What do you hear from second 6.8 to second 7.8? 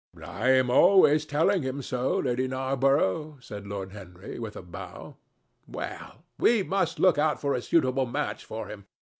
look out for a